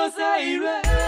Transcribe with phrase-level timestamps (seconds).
[0.00, 0.99] ノサ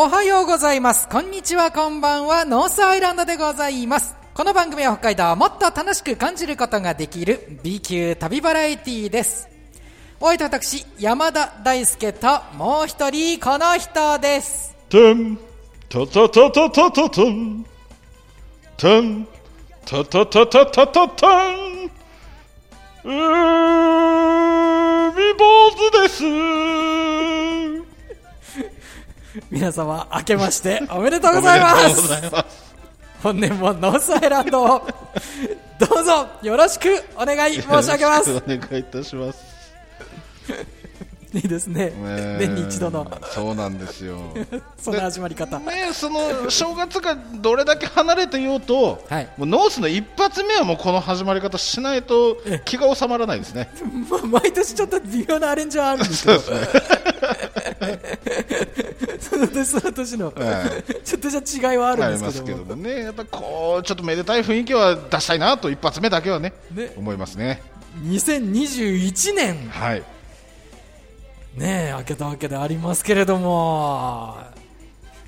[0.00, 1.08] おはようございます。
[1.08, 2.44] こんにちは、こんばんは。
[2.44, 4.14] ノースアイランドでございます。
[4.32, 9.48] この番組は北海道をもっと楽しく感じることができる B 級旅バラエティーです。
[10.20, 14.76] お相手は私、山田大輔ともう一人、この人です。
[14.88, 15.36] タン、
[15.88, 17.66] タタタタタタタン、
[18.76, 19.26] タン、
[19.84, 21.90] タタタタタタタン、
[23.02, 23.10] うー、
[25.10, 26.08] み坊主で
[27.34, 27.37] す。
[29.50, 32.68] 皆様、明けましておめでとうございます。
[33.22, 34.86] 本年もノースアイランドを
[35.78, 38.36] どうぞよろしくお願い申し上げます。
[38.36, 39.58] お願いいたします。
[41.34, 41.90] いいですね。
[41.90, 44.18] ね年に一度のそうなんですよ。
[44.80, 45.58] その始まり方。
[45.58, 53.68] ねその正月がどれだけ離れていようと、はいもうノースの一発目はもうこの始まり方しないと気が収まらないですね。
[54.08, 56.42] まあ、毎年ちょっと微妙なアレンジはあるんですけど、
[59.20, 60.32] その年その年の、は
[61.04, 66.92] ちょっとじゃ違いはあるんでけども、けどもね、やっぱこうちょっとめでたい雰囲気は出したいなと一発目だけはねね。
[66.96, 67.62] 思いますね。
[68.02, 70.02] 2021年、はい。
[71.56, 74.36] ねえ、明けたわけでありますけれども、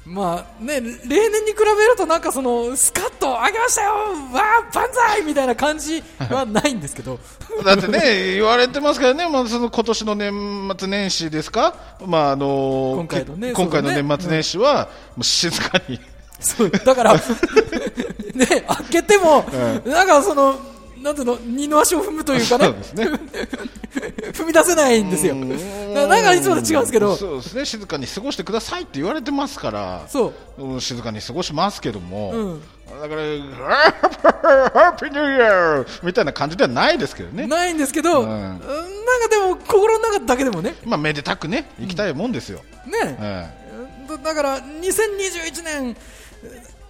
[0.06, 7.18] まあね、例年に比べると、なんかそのスカッと上げましたよ、わあ、万歳みたいな感じ はないんですけど、
[7.64, 11.74] だってね言われてますからね、まあその今年の年末年始ですか、
[12.06, 16.00] まああの今回のね今回の年末年始はもう静かに。
[16.40, 17.12] そうだから、
[18.34, 19.44] ね、開けても、
[19.84, 20.58] なんかその、
[21.02, 22.68] なんていうの、二の足を踏むというかね。
[22.68, 22.74] ね。
[24.32, 25.34] 踏み出せないんですよ。
[25.34, 30.62] ななんかいつもと違うんですけど、そうですね、静かに過ごしてくださいって言われてますから、そう。
[30.62, 32.62] うん静かに過ごしますけども、うん。
[33.00, 38.28] だから、ハッピーニューイヤーみたいな感じではないですけどね、ないんですけど、うん。
[38.28, 42.60] うんなんかでも、心の中だけでもね、まあ、めでたくね、行きたいもんですよ。
[42.86, 43.48] ね、え
[44.08, 45.96] だだから、2021年、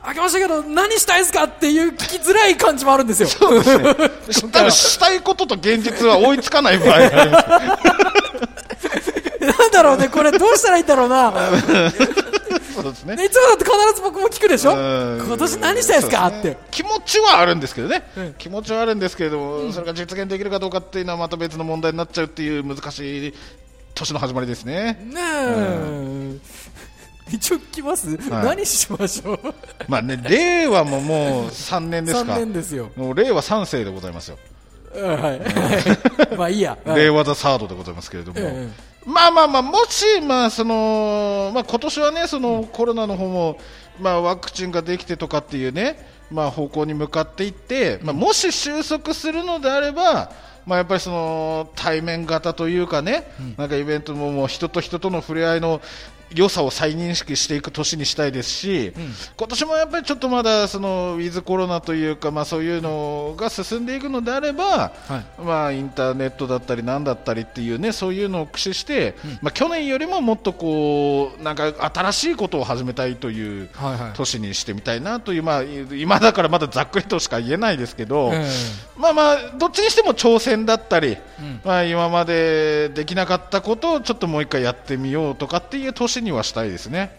[0.06, 3.28] 明けましたけど、何したいですかっていう聞きづらい感じもあるんですよ。
[4.28, 7.78] えしたらしたいことと現実は追いつかない場合があ
[9.40, 11.32] なんだろうね、これどうしたらいいんだろうな。
[12.74, 14.76] そうですねねいつもだって必ず僕も聞くでしょう
[15.22, 16.56] ん今年何したいですかそうって。
[16.70, 23.34] 気持ちはあるんですけどね、うん気持ちはあるんですけれども、それが実現できるかどうかっていうのはまた別の問題になっちゃうっていう難しい
[23.94, 24.98] 年の始まりですね。
[25.04, 26.19] ねえ。
[27.32, 29.38] 一応聞きます、はい何しましょう？
[29.88, 32.32] まあね、令和ももう3年ですか。
[32.34, 32.90] 3年ですよ。
[32.96, 34.38] もう令和3世でございますよ。
[34.94, 35.34] は
[36.30, 36.36] い。
[36.36, 36.76] まあいいや。
[36.84, 38.38] はい令和ザサードでございますけれども。
[38.40, 38.68] え
[39.06, 43.58] まあまあまあ、もし、まあそのまあ、今年はね、そのコロナの方も、
[43.98, 50.30] まあ、ワクチンができてとかっていうね、まあ、方向に向かっていって、まあ、もし収束するのであれば、
[50.66, 55.80] まあ、やっぱりその対面型というかね、なんかイベントももう人と人との触れ合いの
[56.34, 58.92] 良さを再認識していく年にしたいですし、
[59.36, 65.42] 今年もやっぱりちょっとまだそのウィズコロナというか、まあ、そういうのが進んでいくのであれば、はい。
[65.42, 74.12] まあ、インターネットだったりなんだったりっていうねそういうのを駆使して、まあ、去年よりももっとこうなんか新しいことを始めたいというはいはい。
[74.14, 78.46] 年にしてみたいなという、まあ、今だからまだざっくりとしか言えないですけど、え
[78.96, 81.16] まあまあどっちにしても挑戦だったり、
[81.64, 87.18] まあ、今までできなかったことをちょっともう一回やってみようとかっていう年にはしたいですね。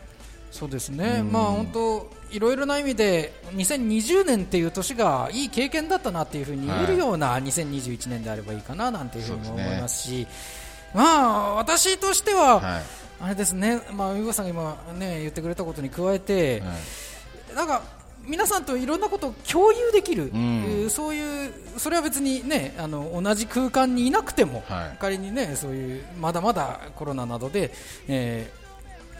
[0.52, 1.24] そうですね。
[1.24, 10.28] まあ本当、いろいろな意味で、2020年っていう年がいい経験だったなっていうふうに言えるような2021年であればいいかななんていうふうにも思いますし、
[10.94, 12.84] まあ私としては、はい。
[13.24, 16.64] あれですね、まあ、ゆうごさんが今ね、言ってくれたことに加えて、
[17.56, 17.84] なんか、
[18.26, 20.28] 皆さんといろんなことを共有できる、ん。
[20.28, 24.97] えーそういう、それは別にね、あの、同じ空間にいなくても、はい。
[25.00, 27.72] 仮にね、そういう、まだまだコロナなどで、
[28.08, 28.60] えー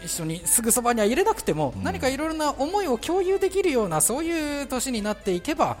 [0.04, 5.76] 一緒にすぐそばには入れなくても、何かいろいろな思いを共有できるようなそういう年になっていけば、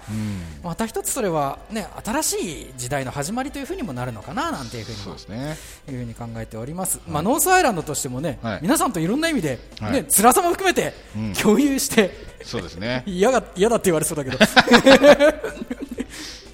[0.62, 2.32] また一つそれは、ね、新し
[2.62, 5.56] い時代の始まりというふうにもなるのかななんていうふうにもそうですね。
[5.90, 8.58] いうふうに考えております、まあ、ノースアイランドとしてもね、はい。
[8.62, 10.04] 皆さんといろんな意味で、ねはい。
[10.04, 11.32] 辛さも含めてうん。
[11.34, 12.10] 共有して、
[12.44, 13.02] そうですね。
[13.06, 14.38] 嫌だって言われそうだけど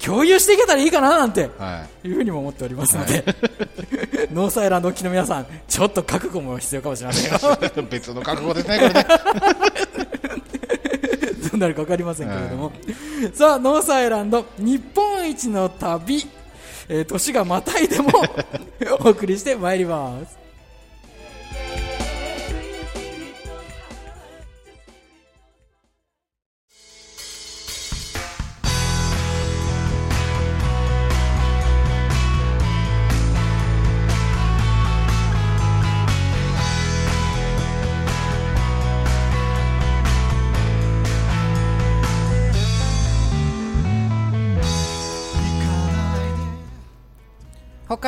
[0.03, 2.09] 共有していけたらいいかななんてはい。
[2.09, 3.23] うふうにも思っておりますので、
[4.33, 7.87] ノースアイランド好きの皆さんちょっと覚悟も必要かもしれません。
[7.89, 9.05] 別の覚悟ですね、これね。
[11.51, 12.71] どうなるか分かりませんけれども、
[13.33, 16.27] さあノースアイランド日本一の旅、
[16.87, 18.09] えー年がまたいでも
[19.01, 20.37] お送りしてまいります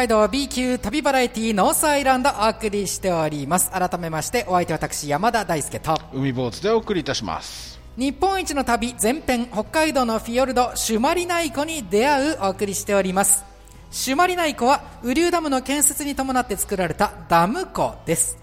[0.02, 3.70] 海道 B 級旅バラエティノースアイランドお送りしております。
[3.70, 5.96] 改めましてお相手は私山田大輔と。
[6.12, 7.80] 海坊主でお送りいたします。
[7.98, 13.46] 日本一の旅前編北海道のフィヨルド朱鞠内湖に出会うお送りしております。
[13.92, 18.40] 朱鞠内湖は雨竜ダムの建設に伴って作られたダム湖です。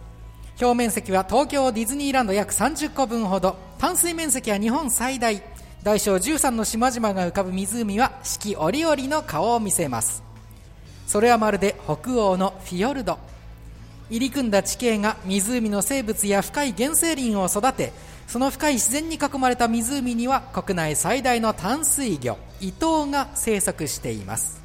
[0.61, 3.57] 表面積は東京ディズニーランド約30個分ほど。
[3.79, 5.43] 淡水面積は日本最大。
[5.83, 10.28] 大小13の島々が浮かぶ湖は四季折々の顔を見せます
[11.09, 13.19] それはまるで北欧のフィヨルド。
[14.11, 17.93] 入り組んだ地形が湖の生物や深い原生林を育て
[18.27, 24.61] その深い自然に囲まれた湖には国内最大の淡水魚イトウが生息しています。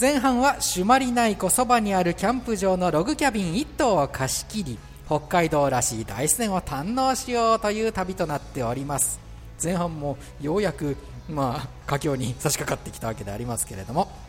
[0.00, 9.18] 前半は朱鞠内湖そばにあるキャンプ場のログキャビン1棟を貸し切り北海道らしい大自然を堪能しようという旅となっております。
[9.60, 10.96] 前半もようやく
[11.28, 14.27] まあ佳境に差し掛かってきたわけでありますけれども。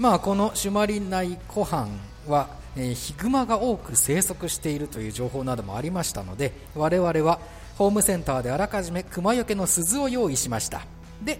[0.00, 1.90] まあ、この朱鞠内湖畔
[2.26, 7.38] は、えーヒグマが多く生息しているという情報などもありましたので我々は
[7.76, 10.86] ホームセンターであらかじめ熊よけの鈴を用意しました。
[11.22, 11.38] で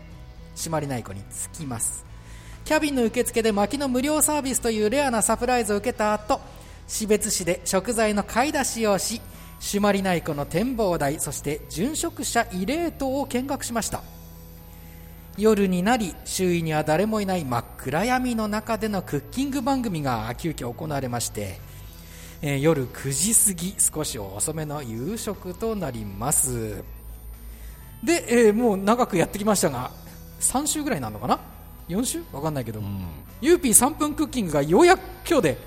[0.54, 1.22] 朱鞠内湖に
[1.52, 2.04] 着きます。
[2.66, 6.38] キャビンの受付で薪の無料サービスというレアなサプライズを受けた後
[6.86, 9.22] 士別市で食材の買い出しをし
[9.58, 14.19] 朱鞠内湖の展望台そして殉職者慰霊塔を見学しました。
[15.38, 21.58] 夜になり周囲には誰もいない真っ暗闇の中でのクッキング番組が急遽行われまして、
[22.42, 26.82] えー夜9時過ぎ少し遅めの夕食となります。
[28.02, 29.90] で、えーもう長くやってきましたが
[30.40, 31.38] 3週ぐらいなのかな
[31.88, 32.22] ？4週？
[32.32, 32.80] わかんないけど、
[33.40, 35.58] ユーピー3分クッキングがようやく今日で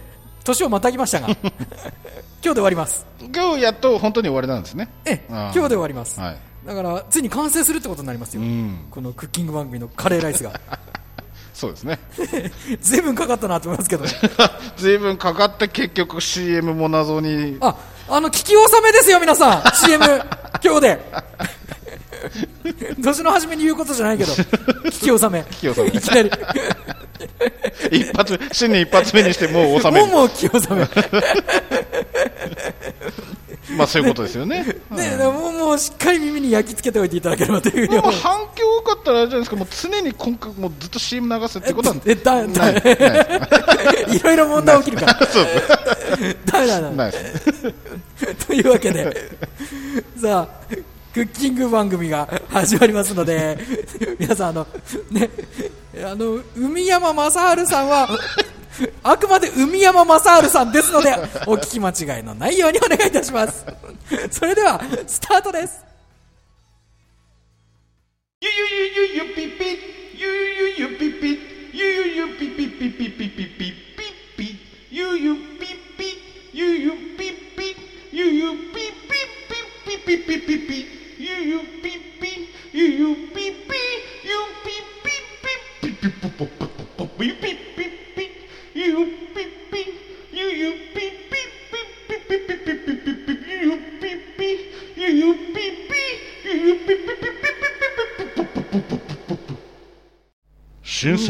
[0.43, 3.05] 年をまたぎましたが 今日で終わります。
[3.33, 4.89] 今日やっと本当に終わりなんですね。
[5.05, 6.37] ええ今日で終わります、はい。
[6.65, 8.85] だからついに完成するってことになりますよ、うん。
[8.89, 10.59] このクッキング番組のカレーライスが。
[11.53, 11.99] そうですね。
[12.81, 14.05] 随分かかったなと思いますけど
[14.77, 17.57] 随分かかって結局 CM も謎に。
[17.61, 17.75] あ
[18.09, 19.63] あの聞き納めですよ皆さん。
[19.75, 20.05] CM
[20.63, 20.99] 今日で。
[22.97, 24.33] 年の初めに言うことじゃないけど。
[24.33, 25.43] 聞き納め。
[25.51, 25.89] き納め。
[25.89, 26.31] いきなり。
[27.91, 30.07] 一発、新年一発目にしてもう収める。
[30.07, 30.87] もうもう聞き納め
[33.83, 34.65] まあそういうことですよね。
[34.91, 37.87] ね、もうもうしっかり耳に焼き付けておいていただければという。
[37.87, 42.73] ふう反響多かったらあれじゃないですか、もう常に今回もうずっと CM 流すってことはえだだない
[44.15, 45.13] いろいろ問題起きるから。
[46.45, 47.73] ダメだなないです。
[48.47, 49.31] というわけで
[50.19, 50.75] さあ
[51.13, 53.57] クッキング番組が始まりますので
[54.17, 54.67] 皆さんあの
[55.11, 55.29] ね
[56.03, 58.09] あの海山正治さんは
[59.03, 61.13] あくまで海山雅治さんですので、
[61.47, 63.65] お聞き間違いのないようにお願いいたします。
[64.31, 65.83] それでは、スタートです。
[68.41, 69.65] ゆゆゆゆゆぴぴ、
[70.17, 71.39] ゆゆゆぴぴ、
[71.73, 73.42] ゆゆゆぴぴぴぴぴぴ。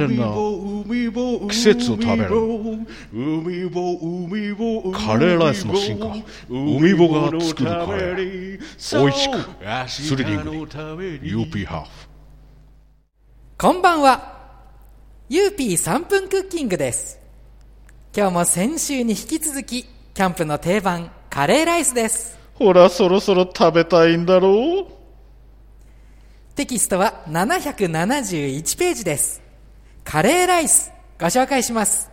[0.07, 2.29] 新鮮な季節を食べる
[4.93, 6.07] カレーライスの進化
[6.50, 8.60] 海坊主が作るカレー
[9.00, 9.38] 美味しく
[9.88, 12.13] スリリングに UP ハーフ
[13.57, 14.33] こんばんは。
[15.29, 17.17] ユーピー3分クッキングです。
[18.13, 22.38] 今日も先週に引き続き、キャンプの定番、カレーライスです。
[22.55, 24.86] ほらそろそろ食べたいんだろう
[26.55, 29.42] テキストは771ページです。
[30.03, 32.10] カレーライス、ご紹介します。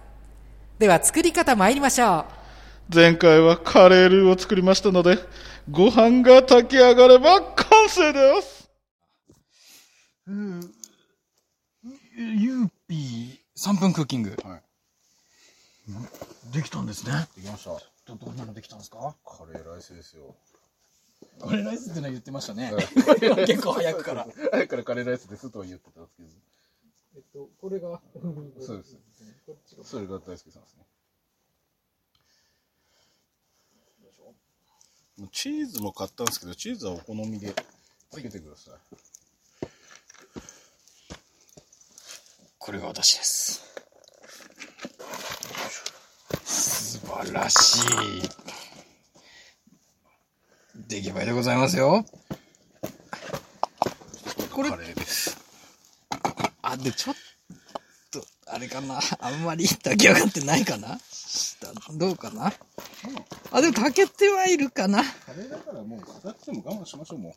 [0.78, 2.20] では作り方参りましょ
[2.90, 2.94] う。
[2.94, 5.16] 前回はカレールーを作りましたので
[5.70, 8.68] ご飯が炊き上がれば完成です
[12.16, 14.36] ユーピー3分クッキング。
[14.44, 14.62] はい。
[16.52, 17.12] できたんですね。
[17.36, 17.70] できました。
[18.06, 19.14] ど、どんなのできたんですか？
[19.24, 20.34] カレーライスですよ。
[21.38, 22.86] これライスってのは言ってましたねはい。
[23.46, 24.26] 結構早くから。
[24.50, 26.28] 早くからカレーライスですとは言ってたんですけど。
[27.16, 28.00] えっと、これが、
[28.60, 28.96] そうです。
[29.82, 30.84] それが大輔さんですね。
[35.32, 37.54] チーズも買ったんですけど、チーズはお好みで
[38.10, 38.74] つけてください。
[42.58, 43.64] これが私です。
[46.44, 48.22] 素晴らしい。
[50.88, 52.04] 出来栄えでございますよ。
[54.52, 55.39] これカレーです。
[56.70, 57.16] あ、で、ちょっ
[58.10, 59.00] と、あれかな。
[59.20, 62.52] あんまり炊き上がってないかな下どうかな
[63.50, 65.02] あ、でも炊けてはいるかな。
[65.02, 67.34] カレーだからもう硬くても我慢しましょう、も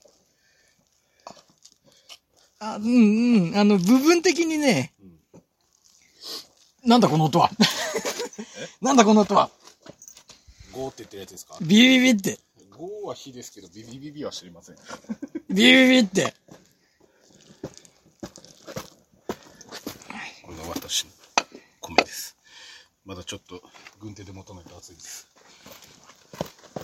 [2.60, 3.58] あ、うんうん。
[3.58, 4.94] あの、部分的にね、
[6.86, 7.50] なんだこの音は。
[8.82, 9.50] なんだこの音は。
[10.72, 10.76] う。
[10.76, 11.58] ゴーって言ってるやつですか？
[11.62, 12.40] ビビビって。
[12.72, 14.76] ゴーは火ですけど、ビビビビは知りません。
[15.50, 16.34] ビビビって。
[20.44, 21.12] これが私の
[21.80, 22.36] 米です。
[23.06, 23.62] まだちょっと
[24.00, 25.28] 軍手で持たないと熱いです。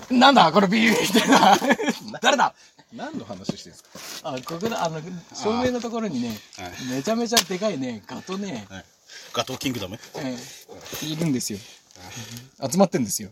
[0.09, 1.57] なんだこれビビビってな。
[2.21, 2.53] 誰だ？
[2.93, 4.29] 何の話してるんですか？
[4.33, 4.99] あ、ここだ、あの、
[5.33, 8.85] 照明のところにね、はいめちゃめちゃでかいね、ガとね、はい。
[9.33, 9.99] ガトーキングダム？
[10.15, 11.59] えーいるんですよ。
[12.71, 13.29] 集まってんですよ。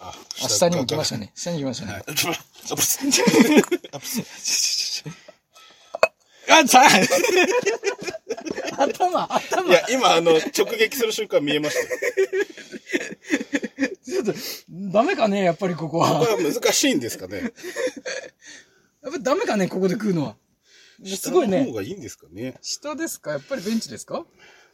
[0.00, 1.32] あ、あ、下にも来ましたね。
[1.34, 1.92] 下に来ましたね。
[1.92, 2.02] はい。
[2.02, 2.12] あ
[2.74, 2.98] ぶつ
[6.48, 6.82] あ、さ
[8.78, 9.72] 頭、頭い。
[9.72, 11.80] や、今、あの、直撃する瞬間見えました
[14.26, 14.34] と、
[14.92, 16.18] ダメかねやっぱりここは。
[16.20, 17.40] これは難しいんですかね。
[19.02, 20.36] やっぱりダメかねここで食うのは。
[21.04, 21.76] すごいね下の方。
[21.76, 22.58] がいいんですかね。
[22.62, 23.32] 下ですか？
[23.32, 24.24] やっぱりベンチですか？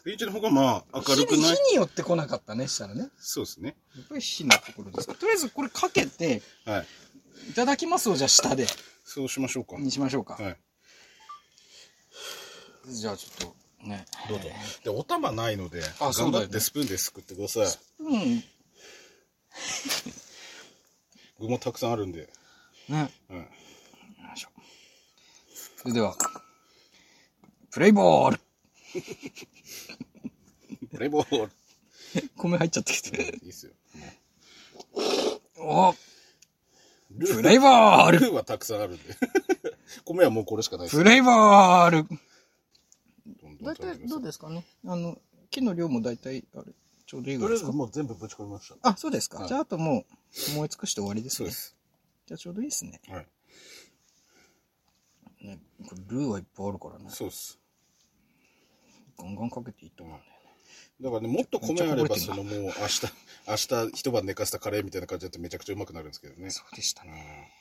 [0.04, 3.10] ベンチの方がまあ、明るくない火によって来なかったね、したらね。
[3.18, 3.76] そうですね。
[3.96, 5.14] やっぱり火のところですか？
[5.14, 6.86] とりあえずこれかけて、はい。
[7.50, 8.66] いただきますをじゃあ下で、
[9.04, 9.76] そうしましょうか。
[9.78, 10.34] にしましょうか。
[10.34, 10.56] はい。
[12.88, 14.04] じゃあちょっと、ね。
[14.28, 14.48] どうぞ。
[14.84, 17.66] で、お玉ないので、あそうだよね頑張ってスプーンですくってください。
[18.00, 18.10] うん。
[18.36, 18.44] ね。
[21.40, 22.28] 具もたくさんあるんで。
[22.88, 23.34] はい。
[23.34, 23.42] よ
[24.34, 24.48] いしょ。
[25.76, 26.16] それでは、
[27.70, 28.40] プレイボール
[30.92, 31.52] プレイボール。
[32.36, 33.38] 米入っちゃってきて。
[33.42, 33.72] いいっすよ。
[35.56, 35.94] お
[37.18, 39.02] プレイボールルーはたくさんあるんで。
[40.04, 40.96] 米はもうこれしかないです。
[40.96, 42.06] プレイボール
[43.62, 44.64] 大体どうですかね？
[44.86, 46.72] あの、木の量も大体、あれ、
[47.12, 48.88] ちょうどいいぐらいりあえずもう全部ぶち込みました。
[48.88, 49.40] あ、そうですか。
[49.40, 50.06] はいじゃああとも
[50.50, 51.36] う、燃え尽くして終わりですね。
[51.36, 51.76] そうです。
[52.26, 53.02] じゃあちょうどいいですね。
[53.06, 53.26] はい。
[55.46, 57.04] ね、これルーはいっぱいあるからね。
[57.08, 57.58] そうです。
[59.18, 60.38] ガンガンかけていいと思うんだよね。
[61.02, 63.02] だからね、もっと米あれば、そのもう明日、
[63.46, 66.48] 明日一晩寝かせたカレーみたいな感じだとめちゃくちゃうまくなるんですけどね。
[66.50, 67.52] そうでしたね。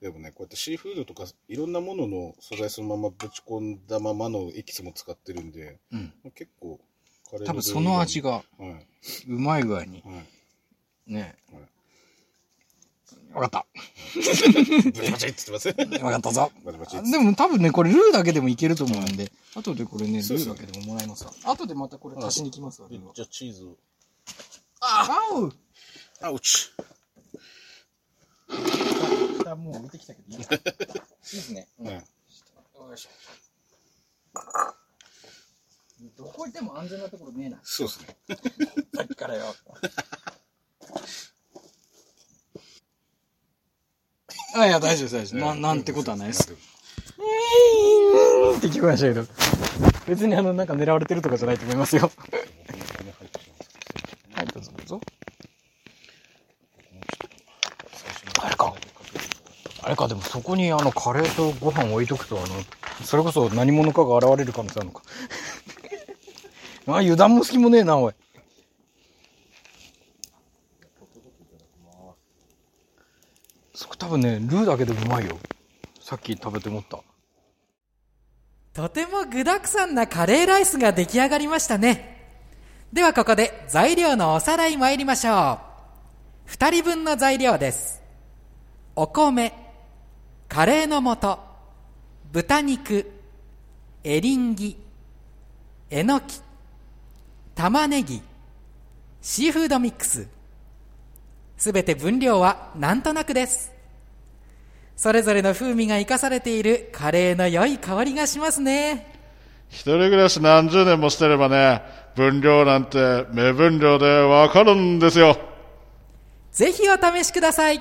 [0.00, 6.14] でもね、こうやってシーフードとかいろんなものの素材そのままぶち込んだままのエキスも使ってるんで、うん。
[6.34, 6.80] 結構
[7.44, 8.42] 多分その味が。
[9.28, 10.02] うまい具合に。
[10.04, 10.12] は
[11.08, 11.12] い。
[11.12, 11.36] ね。
[11.52, 11.62] はい
[13.32, 13.66] わかった。
[14.14, 15.68] ブチバチって言ってます
[16.04, 16.52] わかったぞ。
[16.64, 21.32] バチバチあでも多分ね、これルーだけでもいけると思うんで、後でこれね、ルーだけでももらいますわ。
[21.44, 23.76] 後でまたこれ足しに来ますわ、じゃあチーズを。
[24.80, 25.08] あ
[25.38, 25.52] う
[26.22, 26.70] アウチ
[29.38, 30.44] 下もう置いてきたけどいいで
[31.22, 31.68] す ね。
[31.78, 31.96] うんはい。
[31.96, 32.02] よ
[32.94, 33.10] いしょ。
[36.16, 37.58] どこ行っても安全なところねえな。
[37.62, 38.16] そうですね。
[38.94, 39.54] さっきからよ。
[44.54, 45.40] あ、いや、大丈夫大丈夫。
[45.40, 46.52] ななんてことはないです。
[46.52, 46.56] っ
[48.60, 49.26] て聞こえましたけど。
[50.06, 52.10] 別にあの、なんか狙われてるとかじゃないと思いますよ。
[54.34, 55.00] はい、どうぞどうぞ。
[58.42, 58.74] あれか。
[59.82, 62.46] あれか、でもそこにあの、カレーとご飯置いとくと、あの、
[63.04, 65.02] それこそ何者かが現れる可能性あるのか。
[66.96, 68.14] あ、油断も隙もねえな、おい。
[73.74, 75.38] そこ多分ね、ルーだけでもうまいよ。
[76.00, 76.98] さっき食べて思った。
[78.72, 82.18] とても具沢山なカレーライスが出来上がりましたね。
[82.92, 85.58] ではここで材料のおさらい参りましょう。
[86.46, 88.02] 二人分の材料です。
[88.96, 89.52] お米、
[90.48, 91.38] カレーの素、
[92.32, 93.10] 豚肉、
[94.02, 94.76] エリンギ、
[95.90, 96.40] えのき、
[97.54, 98.22] 玉ねぎ、
[99.20, 100.28] シーフードミックス。
[101.56, 103.72] すべて分量はなんとなくです。
[104.96, 109.14] それぞれの風味が生かされているカレーの良い香りがしますね。
[109.68, 111.82] 一人暮らし何十年もしてればね、
[112.16, 115.38] 分量なんて目分量でわかるんですよ。
[116.52, 117.80] ぜひお試しください。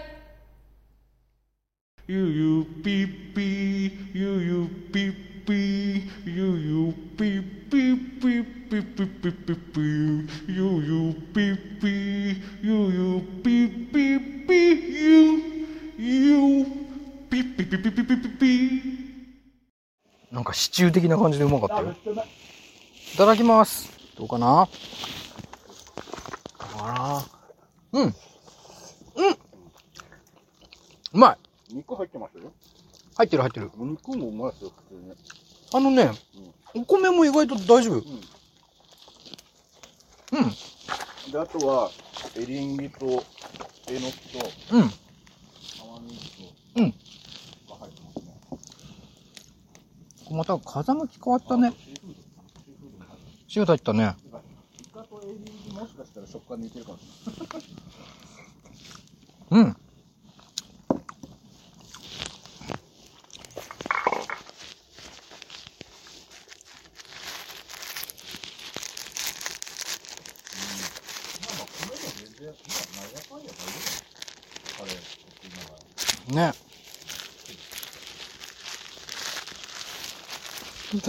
[5.49, 7.41] ピーユーユーピー
[7.71, 21.95] ピーピーピーピーピーピーピーユーユーピーピーユーユーピーー的な感じでうまかったい
[23.17, 23.91] ただきます。
[24.15, 24.69] どうかな？
[27.91, 28.03] うん。
[28.03, 28.11] うん。
[28.11, 28.15] う
[31.13, 31.37] まい。
[31.73, 32.37] 肉入ってます
[33.19, 33.69] 入ってる入ってる。
[33.77, 35.11] お肉もうまいですよ、普通に。
[35.73, 36.13] あのね、
[36.73, 37.95] お米も意外と大丈夫。
[37.97, 38.05] うん。
[41.29, 41.91] で、あとは、
[42.37, 43.05] エリンギと、
[43.89, 44.39] えのきと、
[44.71, 44.89] うん。
[44.89, 46.91] 玉ねぎと、うん。
[46.91, 48.39] が入ってますね。
[50.31, 51.73] また風向き変わったね。
[53.49, 54.15] シーフード入ったね。
[54.79, 57.88] イカとエリンギもしかしたら食感似てるかもしれない。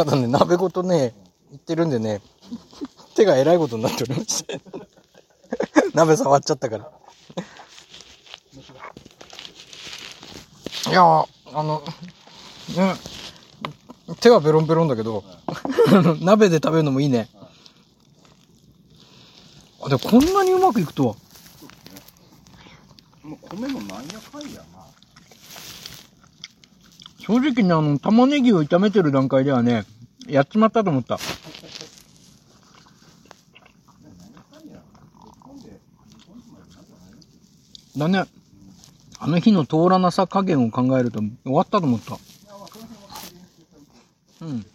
[0.00, 1.12] ただね、鍋ごとね、
[1.52, 2.22] いってるんでね、
[3.14, 4.58] 手がえらいことになっておりまして。
[5.92, 6.90] 鍋触っちゃったから。
[10.88, 11.26] いや、あ
[11.62, 11.82] の、
[12.78, 12.94] ね、
[14.22, 15.22] 手はベロンベロンだけど、
[16.22, 17.28] 鍋で食べるのもいいね。
[19.82, 21.14] あ、でもこんなにうまくいくとは。
[23.22, 24.79] もう米もなんやかんやな。
[27.30, 29.84] 正直ね、あの、玉ねぎを炒めてる段階ではね、
[30.26, 31.16] やっちまったと思った。
[37.96, 38.24] だね。
[39.20, 42.18] あの日の通らなさ加減を考えると終わったと思った。
[44.44, 44.66] うん。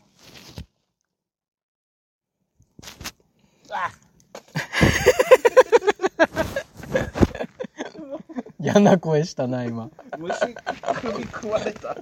[8.62, 9.89] 嫌な声したな、今。
[10.17, 11.95] 虫首食われた。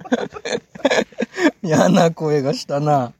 [1.62, 3.12] 嫌な声がしたな。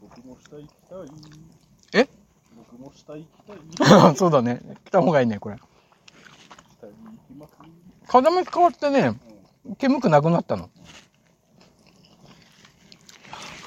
[0.00, 1.08] 僕も下行きたい。
[1.92, 2.08] え？
[2.56, 4.16] 僕も下行きたい。
[4.16, 4.60] そうだね。
[4.84, 5.56] 来た方がいいね、これ。
[5.56, 7.52] 下に行きます。
[8.06, 9.18] 風向き変わってね、
[9.78, 10.70] 煙くなくなったの。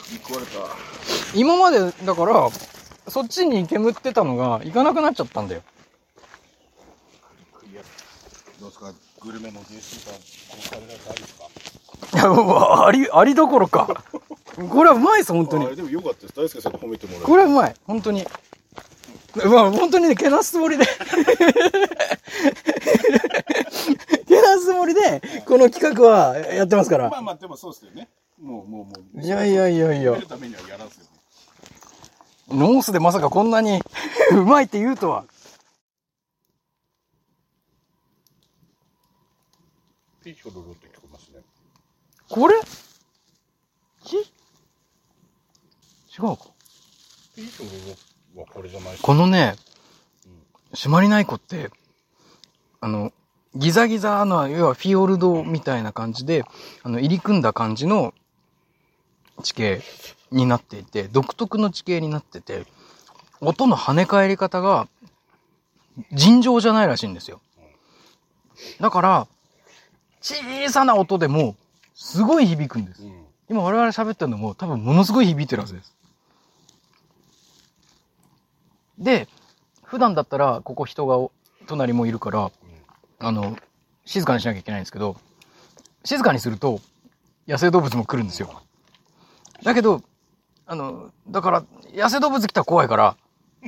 [0.06, 0.52] 首食われた。
[1.34, 2.50] 今まで、だから、
[3.08, 5.62] そっちに煙ってたのが、行かなくなっちゃったんだよ。
[8.60, 8.94] どうですか？
[9.22, 10.22] グルメの JC さん、こ
[10.58, 11.44] のカレーライスありですか？
[12.18, 14.04] いや、うわあり、ありどころか。
[14.70, 15.76] これはうまいです、本当にあ。
[15.76, 16.34] でもよかったです。
[16.36, 18.26] 大輔さんに褒めてもらえこれはうまい、本当に。
[19.36, 20.86] まあ、本当にね、けなすつもりで。
[20.86, 20.92] け
[24.42, 27.18] なすつもりで、この企画はやってますからま。
[27.18, 28.08] あまあ、でもそうですよね。
[28.40, 29.22] もう、もう、もう。
[29.22, 31.10] いやいやいやいや褒めるためにはやらんすよね。
[32.54, 33.82] ノースでまさかこんなに
[34.32, 35.26] うまいって言うとは。
[40.24, 41.42] ピーチョロロって聞こえますね。
[42.30, 42.56] これ？
[44.06, 44.16] ち？
[44.16, 44.22] 違
[46.20, 46.38] うか。
[47.36, 47.70] ピーチョロ
[48.36, 49.56] ロはこれじゃないこのね、
[50.74, 51.72] 締まりない子って、
[52.80, 53.12] あの、
[53.56, 56.44] ギザギザの、要はフィヨルドみたいな感じで、
[56.84, 58.14] あの、入り組んだ感じの
[59.42, 59.82] 地形
[60.34, 62.66] になっていて、独特の地形になってて、
[63.40, 64.88] 音の跳ね返り方が
[66.12, 67.40] 尋常じゃないらしいんですよ。
[68.80, 69.28] だから、
[70.22, 71.56] 小さな音でも、
[71.96, 73.04] すごい響くんです。
[73.04, 73.26] うん。
[73.50, 75.94] 今我々喋ってるのも多分ものすごい響いてるはずです。
[78.98, 79.28] で、
[79.84, 81.32] 普段だったらここ人がお
[81.68, 82.52] 隣もいるから、
[83.20, 83.58] あの、
[84.06, 85.18] 静かにしなきゃいけないんですけど、
[86.04, 86.80] 静かにすると
[87.48, 88.62] 野生動物も来るんですよ。
[89.64, 90.02] だけど、
[90.66, 93.18] あの、だから野生動物来たら怖いから、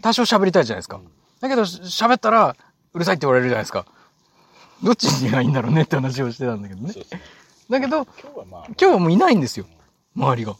[0.02, 1.02] 多少喋りたいじゃないですか。
[1.42, 2.56] だけど喋ったら
[2.94, 3.86] うるさいって言われるじゃないですか。
[4.84, 7.04] どっちがいいんだろうねって話をしてたんだけどねそう。
[7.70, 9.66] だけど、今日はまあ、今日はもういないんですよ。
[10.16, 10.52] 周りが。
[10.52, 10.58] ある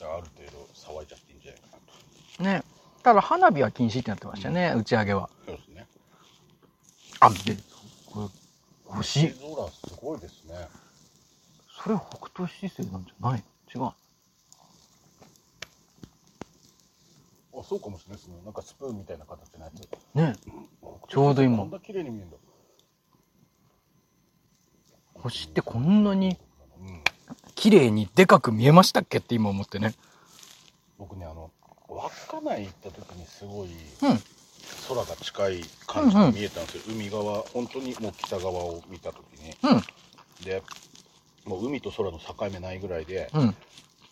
[0.00, 1.78] 程度騒いじゃっていいんじゃないかな
[2.36, 2.42] と。
[2.44, 2.62] ね。
[3.02, 5.28] ただ花火は禁止ってなってましたね、打ち上げは。
[5.46, 5.86] そうですね。
[7.20, 7.36] あ、で、
[8.06, 9.28] これ、星。
[9.28, 10.68] 星空すごいですね。
[11.82, 13.44] それ北斗七星なんじゃない？
[13.74, 13.90] 違う。
[17.58, 18.36] あそうかもしれないですね。
[18.44, 20.14] なんかスプーンみたいな形のやつ。
[20.14, 20.36] ね。
[21.08, 21.58] ちょうど今。
[21.58, 22.36] こんな綺麗に見えるんだ。
[25.14, 26.38] 星ってこんなに
[26.80, 27.02] うん。
[27.54, 29.94] 綺麗にでかく見えましたっけって今思ってね。
[30.98, 31.50] 僕ねあの
[31.88, 33.68] 稚内行った時にすごい
[34.02, 34.20] うん。
[34.88, 39.56] 空が近い感じに見えたんですよ、海側本当にもう北側を見た時に。
[39.62, 40.44] うん。
[40.44, 40.62] で
[41.44, 43.56] もう海と空の境目ないぐらいで、うん。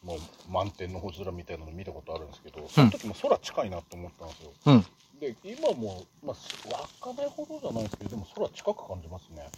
[0.06, 4.86] もう満天の星空みたいなの見たことあるんですけどその時も空近いなと思ったんですよ、うん。
[5.18, 6.36] で今も、まあ、
[7.00, 9.48] 稚内ほどじゃないですけどでも空近く感じますね。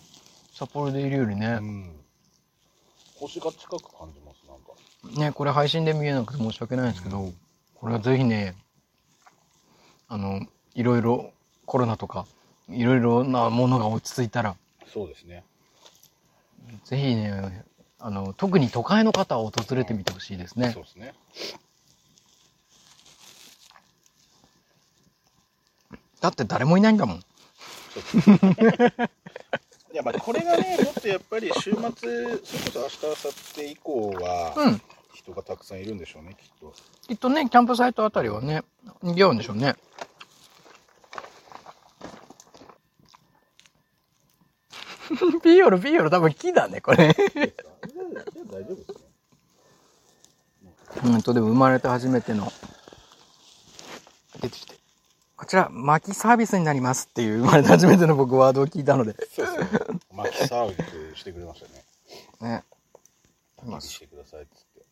[0.55, 1.59] 札幌でいるよりね。
[1.61, 1.65] う。
[1.65, 2.01] ん。
[3.17, 5.21] 星が近く感じますなんか。
[5.21, 7.33] ね、これ配信で見えなくて申し訳ないんですけど、
[7.75, 8.57] これはぜひね、
[10.09, 10.41] あの、
[10.75, 11.33] いろいろ
[11.67, 12.27] コロナとか、
[12.69, 14.57] いろいろなものが落ち着いたら、
[14.93, 15.45] そうですね。
[16.85, 17.65] ぜひね、
[18.01, 20.83] あの、特に都会の方は訪れてみてほしいですねそう。
[20.85, 21.15] ですね
[26.21, 27.19] だって誰もいないんだもん。
[29.93, 31.91] いやまあこれがねもっとやっぱり週末それ
[32.37, 34.83] こそ明日明後日以降はうん。
[35.15, 36.73] 人がたくさんいるんでしょうねきっと
[37.09, 38.63] きっとね、キャンプサイトあたりはね、
[39.03, 39.75] 賑わうんでしょうね。
[45.45, 47.09] ビーオル、ビーオル多分木だね、これ。
[47.09, 47.15] 大
[48.65, 49.09] 丈夫ですね
[51.05, 52.51] うんと、でも生まれて初めての、
[54.41, 54.77] 出てきて。
[55.37, 59.15] こちら、薪サービスになりますっていう生まれて初めての僕ワードを聞いたので。
[59.35, 60.75] そうですね巻きサービ
[61.15, 61.85] スしてくれましたね
[62.41, 62.65] ね。
[63.57, 64.83] 焚き火してくださいっつって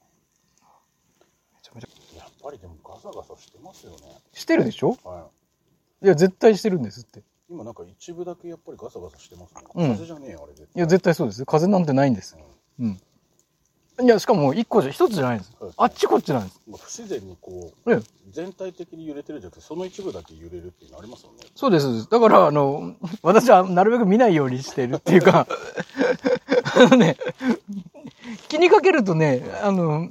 [1.63, 3.99] ちゃめちゃやっぱりでもガサガサしてますよね
[4.33, 4.97] してるでしょ？
[5.05, 5.29] は
[6.03, 7.23] いや、絶対してるんですって。
[7.51, 11.45] い今なんか一部だけやっぱりガサガサしてますね、うん風じゃねえよあれ絶いや、絶対そうです。
[11.47, 12.37] 風なんてないんです。
[12.81, 13.01] うん。
[14.03, 15.85] いや、しかも一個じゃ、一つじゃないんですそうですね。
[15.85, 16.61] あっちこっちなんです。
[16.69, 21.85] まあ不自然にこええう全体的に揺れてるんじゃなくてその一部だけ揺れるっていうのありますよねそうです。
[21.85, 25.47] そうですだから、あの、 私はなるべく見ないようにしてるっていうか、
[26.77, 27.17] あのね、
[28.49, 30.09] 気にかけるとね、あの、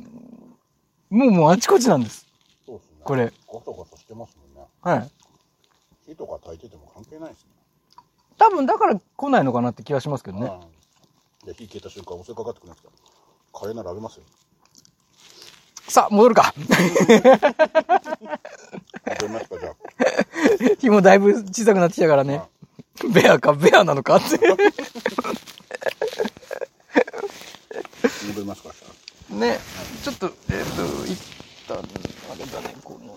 [1.09, 2.25] もうもうあちこちなんです。
[2.65, 5.11] そうですねこれガサガサしてますもんねはい。
[6.15, 7.49] 火とか焚いてても関係ないですね。
[8.37, 10.47] 多分だから来ないのかなって気がしますけどね。
[10.47, 10.59] はい
[11.45, 12.91] で火消えた瞬間襲いかかってくるんですよ
[13.53, 14.23] カレーならあげますよ。
[15.87, 16.51] さあ、戻るか。
[19.05, 19.75] あげますかじゃあ。
[20.79, 22.41] 日もだいぶ小さくなってきたからね。
[23.13, 24.39] ベアか、ベアなのかって。
[28.27, 29.59] 戻りますかじゃね、
[30.03, 30.33] ちょっと、えっ、
[30.75, 31.19] と、一
[31.67, 31.81] 旦、あ
[32.35, 33.15] れだね、この、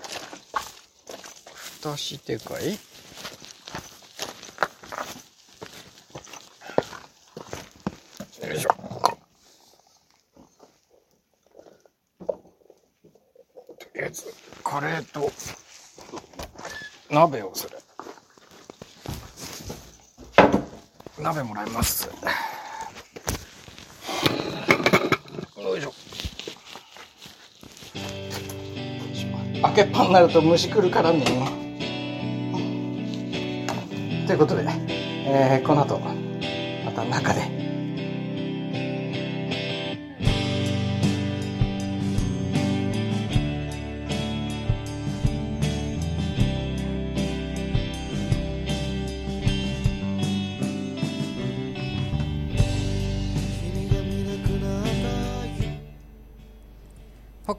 [1.80, 2.78] 蓋してかい
[8.48, 8.70] よいしょ。
[13.78, 14.32] とりあえず、
[14.70, 15.32] カレーと、
[17.08, 17.78] 鍋をする。
[21.18, 22.10] 鍋もらいます。
[25.56, 25.92] よいしょ。
[29.62, 31.24] 開けっぱになると虫来るからね。
[34.26, 34.66] ということで、
[35.24, 37.57] えーこの後、また中で。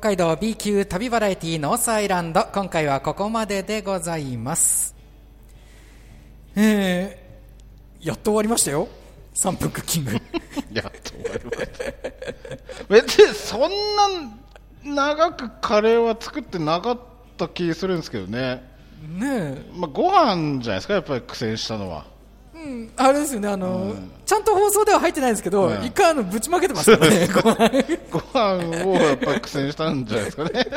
[0.10, 2.44] 海道 B 級旅バラエティノースアイランド。
[2.52, 4.96] 今回はここまででございます。
[6.56, 8.88] えー、やっと終わりましたよ。
[9.36, 10.14] 3分クッキング。
[10.74, 12.86] やっと終わりました。
[12.90, 13.70] 別にそん
[14.90, 17.00] な長くカレーは作ってなかっ
[17.38, 18.64] た気するんですけどね。
[19.08, 19.62] ねえ。
[19.76, 22.08] まあご飯じゃないですかやっぱり苦戦したのは
[22.60, 22.92] うん。
[22.98, 23.96] あれですよねあの、
[24.26, 25.84] ちゃんと放送では入ってないんですけど、うん。
[25.86, 27.28] 一回あのぶちまけてますからね。
[27.28, 27.70] ご飯。
[28.12, 30.68] ご飯をやっぱり苦戦したんじゃないですかね。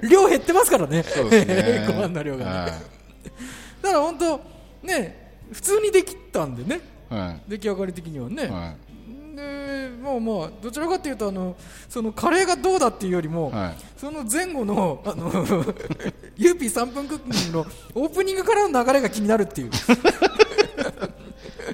[0.10, 1.02] 量減ってますからね。
[1.02, 1.84] そうですね。
[1.88, 2.44] ご飯の量が。
[2.44, 4.40] ね、はだから本当
[4.82, 6.80] ね普通にできたんでね。
[7.10, 7.14] い。
[7.14, 8.46] は出来上がり的にはね、い。
[8.48, 8.74] は
[9.34, 11.56] でまあまあどちらかというとあの
[11.88, 13.74] そのカレーがどうだっていうよりも、はい。
[13.96, 15.30] その前後のあの
[16.36, 19.68] ユーピー3分クッキングのオープニングからの流れが気になるっていう。
[19.68, 19.70] い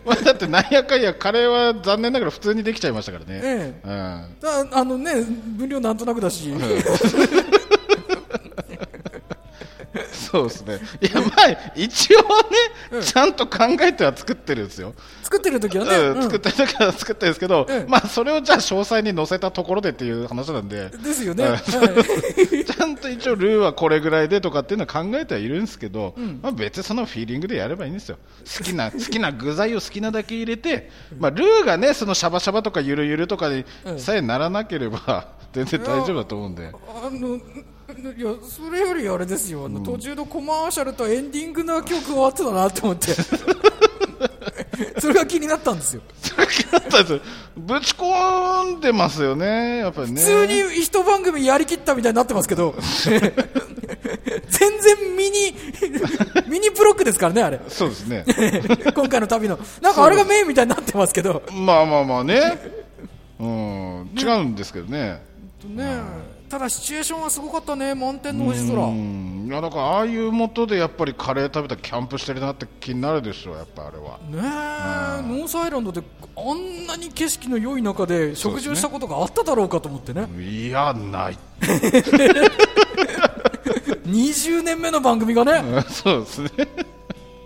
[0.05, 3.89] まあだってなんやかんやカレーは残念ながら普通にできちゃいましたからね、ええ。
[3.89, 4.71] うん。
[4.71, 5.23] だあのね
[5.57, 6.53] 分量なんとなくだし、
[10.31, 10.79] そうですね。
[11.01, 12.19] いや、まあ、一応
[12.99, 14.95] ね、ちゃんと考えては作ってるんですよ。
[15.23, 17.89] 作ってる時はね、うん、作ってる時は作ってるんですけど、うん。
[17.89, 28.19] まあ、それをじゃあ詳細に載せたところでっていう話なんで、ですよね、 ちゃんと一応ルーはこれぐらいでとかっていうのは考えてはいるんですけど、まあ、別にそのフィーリングでやればいいんですよ。
[28.59, 33.65] 好きな、 好きな具材を好きなだけ入れて、まあ、ルーがね、そのシャバシャバとかゆるゆるとかに
[33.99, 36.69] さえならなければ、全然大丈夫だと思うんで。
[36.69, 37.41] あの
[38.01, 43.09] いやそれよりあれですよ、あの途中のコマーシャルとエンディングの曲があってたなって思って。
[45.01, 46.03] それが気になったんですよ。
[46.73, 47.21] だったんですよ。
[47.57, 50.21] ぶち込んでますよね、やっぱりね。
[50.21, 52.75] 普通に一番組やりきったみたいになってますけど。
[54.49, 55.55] 全然ミニ
[56.49, 57.61] ミニブロックですからねあれ。
[57.69, 58.25] そうですね。
[58.95, 59.59] 今回の旅の。
[59.81, 61.43] なんかあれがメインみたいになってますけど。
[61.53, 62.81] まあまあまあね。
[63.39, 65.23] うん、違うんですけどね。
[65.65, 66.01] ね
[66.51, 74.19] ただシチュエーションはすごかったね満天の星空うん、いやだからああいう元でやっぱりカレー食べたらキャンプしてるなって気になるでしょ、やっぱあれは。
[74.19, 74.41] ねえ
[75.29, 76.03] ノースアイランドで
[76.37, 81.39] あんなに景色の良い中で食事をしたことがあっただろうかと思ってねいや、ない。
[84.07, 86.51] 20年目の番組がねうんそうですね。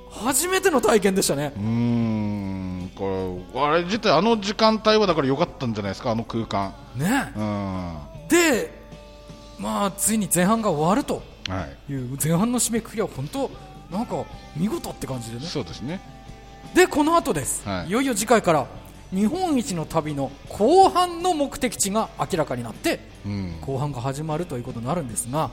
[0.09, 6.73] 初めての体験でしたねうーん、これ、あれ自体あの時間帯はだから良かったんじゃないですか、あの空間。
[6.97, 7.95] ねうん。
[7.97, 8.84] はで
[9.59, 11.23] まあついに前半が終わると
[11.89, 11.93] い。
[11.93, 13.51] いう前半の締めくくりは本当
[13.91, 14.25] なんか
[14.57, 16.01] 見事って感じでねそうですね。
[16.75, 18.67] でこの後です、はいい、よいよ次回から
[19.13, 23.61] 日本一の旅の後半の目的地が明らかになってうん。
[23.61, 25.51] 後半が始まるということになるんですが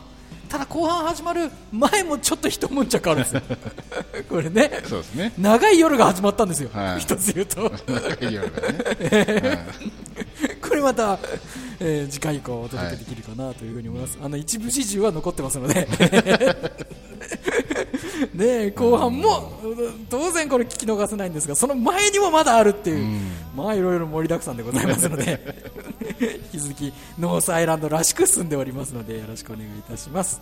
[0.49, 3.41] ただ後半始まる前もちょっと一悶着あるんですよ
[4.29, 5.33] これねそうですね。
[5.37, 9.65] 長い夜が始まったんですよ、はい一つ言うと 仲いい夜がね。
[10.61, 11.19] これまた、
[11.83, 15.87] えー次回以降お届けできるかなというふうに思います、あの一部始終は残ってますので。
[18.33, 19.51] ね後半も
[20.09, 23.19] 当然これ聞き逃せないんですがその前にもまだあるっていう、
[23.55, 25.39] まあいろいろ盛りだくさんでございますので
[26.53, 30.41] 引き続きノースアイランドらしく進んでおりますのでよろしくお願いいたします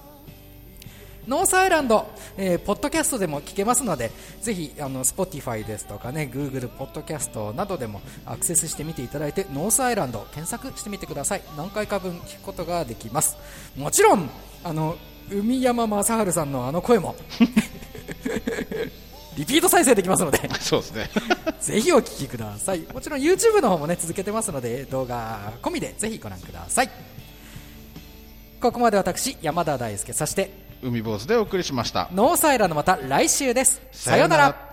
[1.27, 11.41] ノースアイランド、えーポッドキャストでも聞けますので、ぜひ、あの、Spotify ですとかね、Google ポッドキャストなどでもアクセスしてみていただいて、ノースアイランド検索してみてください。
[11.58, 13.38] 何回か分聞くことができます。
[13.77, 14.29] もちろん、
[14.63, 14.95] あの、
[15.32, 17.15] 海山正治さんのあの声も、
[19.38, 21.10] リピート再生できますので、そうですね。
[21.62, 22.79] ぜひお聞きください。
[22.93, 26.89] もちろん YouTube の方もね、続けてますので、動画込みでぜひご覧ください。
[28.60, 30.51] ここまで私、山田大輔、そして、
[30.82, 32.10] 海坊主でお送りしました。
[32.13, 33.82] ノーサイラのまた来週です。
[33.92, 34.68] さようなら。